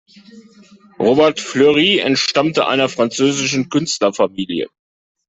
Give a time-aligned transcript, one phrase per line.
[0.97, 4.67] Robert-Fleury entstammte einer französischen Künstlerfamilie.